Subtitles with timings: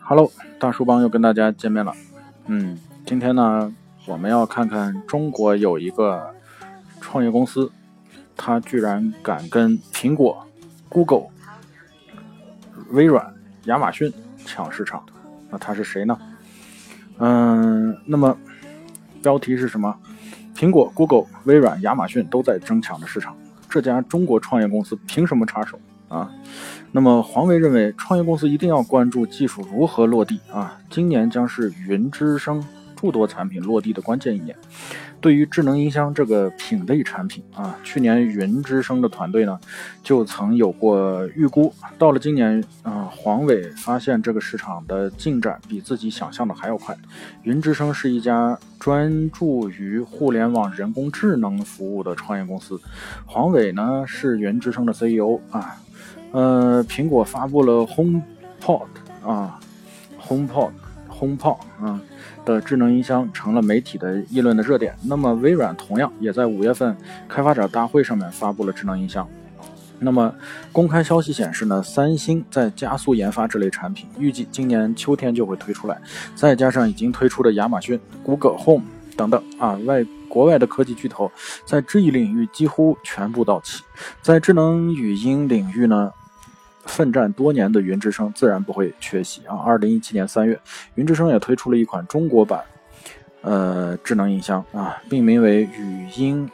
[0.00, 1.92] Hello，大叔帮又跟大家见面了。
[2.46, 3.72] 嗯，今天呢，
[4.06, 6.34] 我们要看看中国有一个
[7.00, 7.72] 创业公司，
[8.36, 10.46] 它居然敢跟苹果、
[10.88, 11.26] Google、
[12.90, 14.12] 微软、亚马逊
[14.44, 15.04] 抢市场。
[15.50, 16.16] 那它是谁呢？
[17.18, 18.36] 嗯，那么
[19.22, 19.96] 标题是什么？
[20.54, 23.36] 苹果、Google、微软、亚马逊都在争抢的市场，
[23.68, 25.78] 这家中国创业公司凭什么插手
[26.14, 26.30] 啊？
[26.92, 30.78] 那么黄维认为，创业公司一定要关注技术如何落地啊！
[30.88, 32.64] 今年将是云之声
[32.94, 34.56] 诸多产品落地的关键一年。
[35.20, 39.58] 对于智能音箱这个品类产品啊，去年云之声的团队呢
[40.02, 41.72] 就曾有过预估。
[41.98, 46.94] 到了今年啊，黄伟发现这个市场的进展比自己想象的还要快。
[47.42, 52.78] 云之声是一家专注于互联网人工智能服务的创业公司。
[53.24, 55.80] 黄伟呢是云之声的 CEO 啊。
[56.34, 58.82] 呃，苹果发布了 HomePod
[59.24, 59.58] 啊
[60.20, 62.00] ，HomePod，HomePod 啊。
[62.44, 64.94] 的智能音箱成了媒体的议论的热点。
[65.04, 66.94] 那么微软同样也在五月份
[67.26, 69.26] 开发者大会上面发布了智能音箱。
[69.98, 70.30] 那么
[70.70, 75.98] 公开消息显示呢，三星在加速研发这类产品，预计今年秋天就会推出来。
[76.34, 78.84] 再加上已经推出的亚马逊、Google Home
[79.16, 81.32] 等等啊，外国外的科技巨头
[81.64, 83.82] 在这一领域几乎全部到齐。
[84.20, 86.12] 在智能语音领域呢？
[86.86, 89.56] 奋战多年的云之声自然不会缺席啊！
[89.64, 90.58] 二零一七年三月，
[90.94, 92.62] 云之声也推出了一款中国版，
[93.42, 96.48] 呃，智能音箱啊，命名为语音。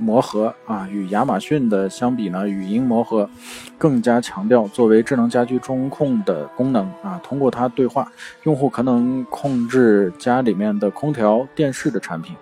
[0.00, 3.28] 魔盒啊，与亚马逊的相比呢，语音魔盒
[3.76, 7.20] 更加强调作为智能家居中控的功能啊。
[7.22, 8.10] 通过它对话，
[8.44, 12.34] 用户可能控制家里面的空调、电视的产品。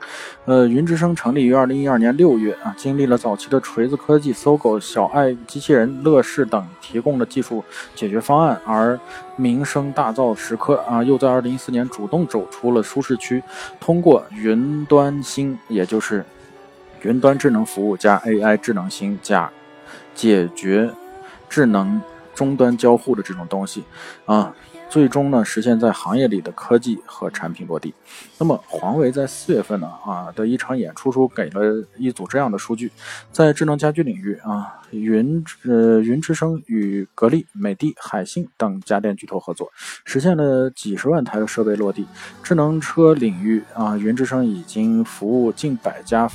[0.45, 8.99] 呃，云之声成立于二零一二年六月啊，经历了早期的锤子科技、搜狗、小爱机器人、乐视等提供的技术解决方案，而
[9.37, 13.43] 名声大噪时刻啊，又在二零一四年主动走出了舒适区，
[13.81, 16.25] 通过云端星，也就是。
[17.03, 19.51] 云端智能服务加 AI 智能星加
[20.15, 20.91] 解决
[21.49, 22.01] 智能
[22.35, 23.85] 终端交互的这种东西
[24.27, 24.55] 啊。
[24.89, 27.93] 最终呢，实现在行业里的科技和产品落地。
[28.39, 32.91] 那么，华为在四月份呢啊的一场演出中给了一组这样的数据：
[33.31, 39.71] 在智能家居领域啊，云呃云之声与格力、美的、海信等家电巨头合作，
[40.07, 42.07] 实现了几十万台的设备落地。
[42.43, 46.27] 智能车领域啊，云之声已经服务近百家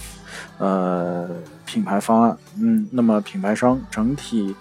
[0.59, 1.27] 呃
[1.65, 4.55] 品牌方案，嗯，那么品牌商整体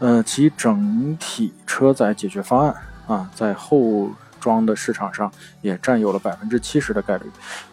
[0.00, 2.74] 呃其整体车载解决方案。
[3.08, 4.08] 啊，在后
[4.38, 5.28] 装的市场上
[5.62, 7.24] 也占有了百分之七十的概率。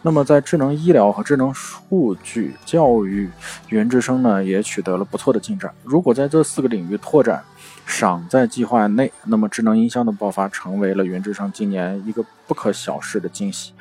[0.02, 3.30] 那么，在智能医疗和智能数据教育，
[3.68, 5.72] 云之声呢也取得了不错的进展。
[5.84, 7.44] 如果在这四个领域拓展
[7.84, 13.72] 尚在计划内，那么智能音箱的爆发成为了云之声今年一个不可小视的惊喜。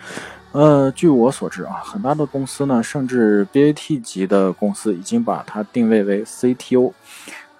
[0.52, 6.94] 呃，据我所知啊，很大的公司呢，甚至 BAT 级的公司已经把它定位为 CTO，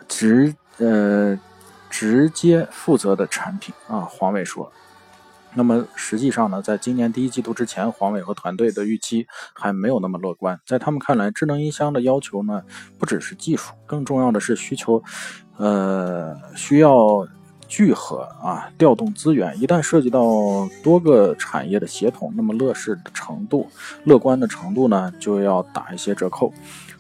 [0.08, 1.40] 直呃。
[1.98, 4.70] 直接负责的产品啊，黄伟说。
[5.54, 10.60] 那么实际上呢，在今年第一季度之前，黄伟和团队的预期还没有那么乐观。
[10.66, 12.64] 在他们看来，智能音箱的要求呢，
[13.00, 15.02] 不只是技术，更重要的是需求，
[15.56, 17.26] 呃，需要
[17.68, 19.60] 聚合啊，调动资源。
[19.60, 23.68] 一旦涉及到多个产业的协同，那么乐视的程度、
[24.04, 26.54] 乐观的程度呢，就要打一些折扣。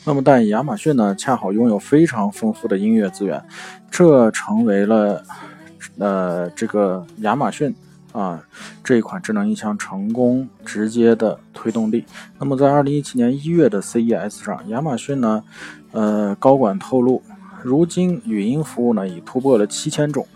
[0.04, 3.44] 那么，但亚马逊呢，恰好拥有非常丰富的音乐资源，
[3.90, 5.24] 这成为了，
[5.98, 7.76] 呃，这个亚马逊
[8.12, 8.44] 啊
[8.84, 12.06] 这一款智能音箱成功直接的推动力。
[12.38, 15.44] 那么，在二零一七年一月的 CES 上，亚马逊呢，
[15.92, 17.24] 呃，高管透露。
[17.66, 20.28] 如今语音服务呢已突破了七千种，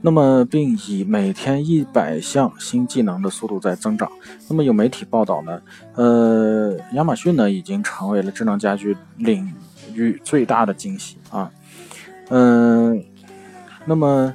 [0.00, 4.10] 那么并以每天一百项新技能的速度在增长。
[4.48, 5.62] 那么有媒体报道呢，
[5.94, 9.54] 呃，亚马逊呢已经成为了智能家居领
[9.94, 11.48] 域最大的惊喜啊。
[12.30, 13.04] 嗯，
[13.86, 14.34] 那么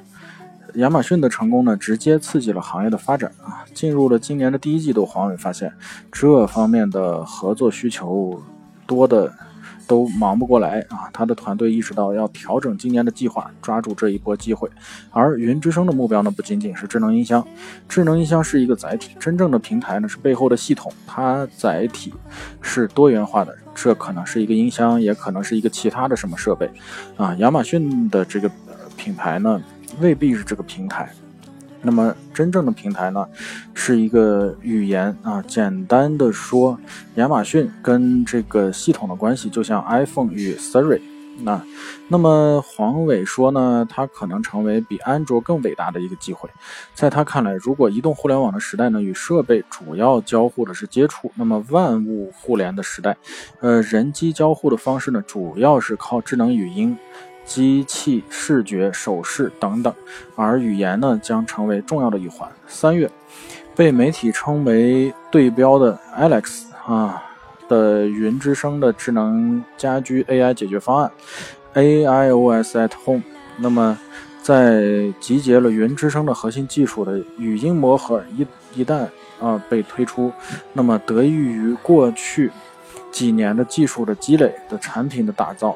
[0.75, 3.65] 亚马逊的成功呢，直接刺激了行业的发展啊。
[3.73, 5.73] 进入了今年的第一季度，黄伟发现
[6.09, 8.41] 这方面的合作需求
[8.85, 9.33] 多的。
[9.87, 11.09] 都忙不过来啊！
[11.13, 14.69] 他的团队意识到要调整今年的计划，抓住这一波机会。
[15.11, 17.45] 而云之声的目标呢，不仅仅是智能音箱，
[17.87, 22.13] 智能音箱是一个载体，真正的平台呢是背后的系统，它载体
[22.61, 26.69] 是多元化的，这可能是一个音箱，也可能是一个其他的什么设备
[27.15, 27.33] 啊。
[27.35, 28.51] 亚马逊的这个
[28.97, 29.61] 品牌呢，
[29.99, 31.09] 未必是这个平台。
[31.87, 33.25] 那么真正的平台呢，
[33.73, 35.41] 是一个语言啊。
[35.47, 36.77] 简单的说，
[37.15, 40.99] 亚马逊跟这个系统的关系就像 iPhone 与 Siri
[41.43, 41.61] 那，
[42.09, 46.49] 那么黄伟说呢，它可能成为比安卓更伟大的一个机会。
[46.93, 53.15] 在他看来，如果移动互联网的时代呢，与设备主要交互的是接触，那么万物互联的时代，
[53.61, 56.97] 呃，人机交互的方式呢，主要是靠智能语音、
[57.47, 59.91] 机器视觉、手势等等，
[60.35, 62.47] 而语言呢，将成为重要的一环。
[62.67, 63.09] 三月，
[63.75, 67.23] 被媒体称为对标的 Alex 啊。
[67.69, 71.11] 的云之声的智能家居 AI 解决方案
[71.73, 73.23] ，AIOS at Home。
[73.57, 73.99] 那么，
[74.41, 79.05] 在集结了云之声的核心技术的语音魔盒一一旦
[79.41, 80.31] 啊被推出，
[80.71, 82.49] 那么得益于过去
[83.17, 85.75] 几年的技术的积累的产品的打造，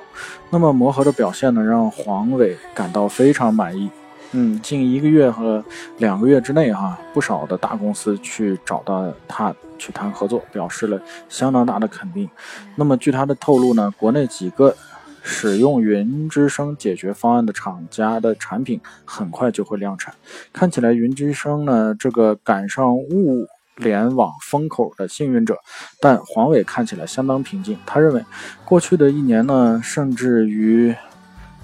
[0.52, 3.90] 那么磨合的表现呢，让黄伟感到非常满意。
[4.34, 5.66] 嗯，近一个月和
[5.98, 12.30] 两个月之内，哈，不少的大公司去找到他去谈合作，表示了相当大的肯定。
[12.76, 14.76] 那么，据他的透露呢，国内几个
[15.24, 20.14] 使用云之声解决方案的厂家的产品很快就会量产。
[20.54, 23.48] 看起来，云之声呢这个赶上物
[23.81, 25.57] 联网风口的幸运者，
[26.00, 27.78] 但黄伟看起来相当平静。
[27.86, 28.24] 他认为，
[28.63, 30.95] 过去的一年呢，甚至于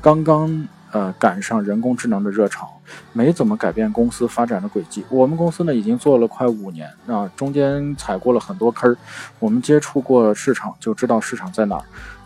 [0.02, 0.68] 刚刚。
[0.94, 2.66] 呃，赶上人工智能的热潮，
[3.12, 5.04] 没怎么改变公司发展的轨迹。
[5.10, 8.98] 我们公司呢，已经做了快五年啊，中间踩过了很多坑儿。
[9.38, 11.84] 我们接触过市场，就知道市场在哪儿，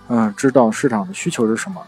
[0.09, 1.81] 嗯，知道市场的需求是什么，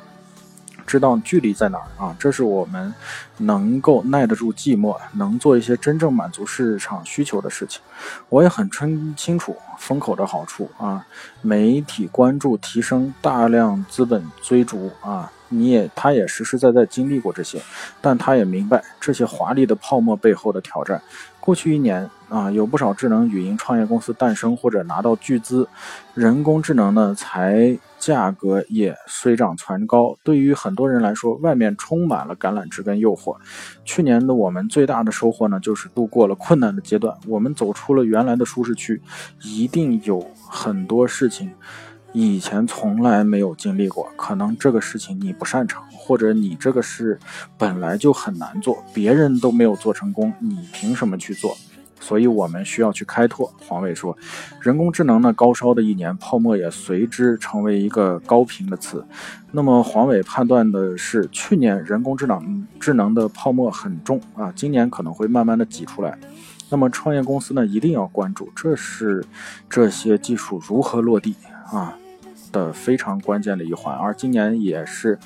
[0.85, 2.15] 知道距离在哪儿啊。
[2.19, 2.94] 这是我们
[3.38, 7.81] 能够耐得住寂寞，能做一些真正满足市场需求的事情。
[8.30, 11.06] 我也很清清楚风口的好处啊，
[11.41, 15.31] 媒体关注提升，大量资本追逐啊。
[15.53, 17.61] 你也，他也实实在在经历过这些，
[18.01, 21.01] 但他也明白这些华丽的泡沫背后的挑战。
[21.39, 25.67] 过去一年啊，有不少智能语音创业公司诞生或者拿到巨资，
[26.13, 30.17] 人工智能呢，才价格也水涨船高。
[30.23, 33.35] 对于很多人来说，外面充满了橄榄枝跟诱惑。
[33.83, 39.01] 去年的我们最大的收获呢，就是度过了困难的阶段，我们走出了原来的舒适区。
[39.41, 41.51] 一定有很多事情。
[42.13, 47.19] 以前从来没有经历过，可能这个事情你不擅长，或者你这个事
[47.57, 51.57] 本来就很难做，别人都没有做成功，你凭什么去做？
[52.00, 53.51] 所以我们需要去开拓。
[53.65, 54.15] 黄伟说，
[54.62, 59.04] 人工智能呢高烧的一年，泡沫也随之成为一个高频的词。
[59.51, 66.15] 那么黄伟判断的是，去年人工智能智能的泡沫很重啊，今年可能会慢慢的挤出来。
[66.69, 69.25] 那么创业公司呢一定要关注，这是
[69.69, 71.36] 这些技术如何落地
[71.71, 71.98] 啊？
[72.53, 75.19] 的非常关键的一环，而今年也是，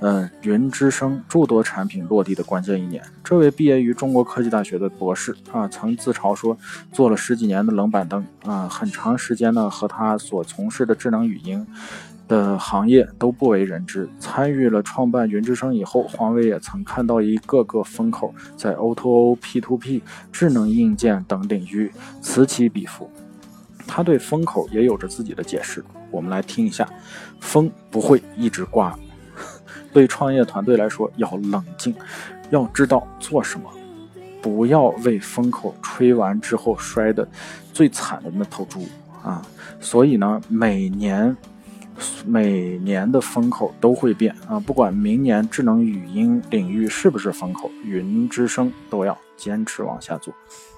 [0.00, 3.02] 嗯，云之声诸多产品落地的关键一年。
[3.22, 6.54] 这位毕业于中国科技大学的博士啊，曾自嘲说，
[6.92, 11.66] 做了十几年的冷板凳啊，很长时间呢和他所从事的智能语音
[12.26, 14.08] 的行业都不为人知。
[14.18, 23.08] 参与了创办云之声以后，黄伟也曾看到一个个风口在 O2O、P2P、智能硬件等领域此起彼伏。
[23.86, 26.88] 他对风口也有着自己的解释，我们来听一下。
[27.40, 28.98] 风不会一直刮，
[29.92, 31.94] 对创业团队来说要冷静，
[32.50, 33.70] 要知道做什么，
[34.40, 37.28] 不要为风口吹完之后摔的
[37.72, 38.88] 最惨的那头猪
[39.22, 39.46] 啊！
[39.78, 41.36] 所以呢，每年
[42.24, 50.32] 每年的风口都会变啊，不管明年智能语音领域是不是风口，云之声都要坚持往下做。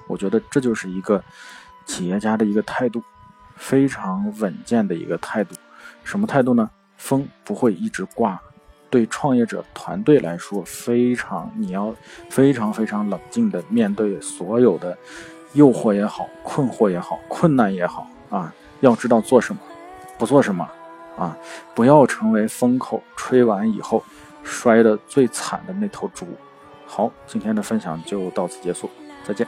[0.09, 1.23] 我觉得这就是一个。
[1.87, 3.03] 企业家的一个态度，
[3.57, 5.55] 非常稳健的一个态度。
[6.05, 6.69] 什么态度呢？
[6.97, 8.39] 风不会一直刮。
[8.89, 11.95] 对创业者团队来说，非常你要
[12.31, 14.97] 非常非常冷静的面对所有的
[15.55, 19.61] 诱惑也好、困惑也好、困难也好啊，要知道做什么，
[20.17, 20.67] 不做什么
[21.19, 21.37] 啊，
[21.75, 24.03] 不要成为风口吹完以后
[24.45, 26.27] 摔的最惨的那头猪。
[26.87, 28.89] 好，今天的分享就到此结束，
[29.25, 29.47] 再见。